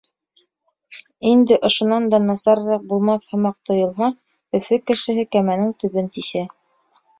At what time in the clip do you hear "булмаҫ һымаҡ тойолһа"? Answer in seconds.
2.95-4.09